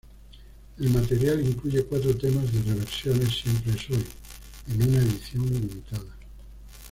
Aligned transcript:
El 0.79 0.89
material 0.89 1.45
incluye 1.47 1.85
cuatro 1.85 2.17
temas 2.17 2.51
de 2.51 2.63
"Reversiones: 2.73 3.35
Siempre 3.37 3.73
es 3.73 3.87
Hoy" 3.91 4.03
en 4.69 4.81
una 4.89 4.97
edición 4.97 5.45
limitada. 5.45 6.15